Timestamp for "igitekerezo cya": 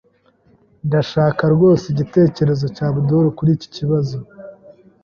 1.93-2.85